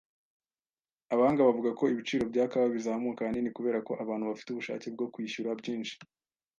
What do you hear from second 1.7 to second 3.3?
ko ibiciro bya kawa bizamuka